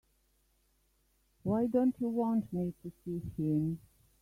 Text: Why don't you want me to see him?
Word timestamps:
Why 1.43 1.67
don't 1.67 1.95
you 1.99 2.07
want 2.09 2.51
me 2.51 2.73
to 2.81 2.91
see 3.05 3.19
him? 3.37 3.79